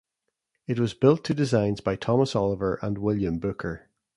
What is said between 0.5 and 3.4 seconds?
It was built to designs by Thomas Oliver and William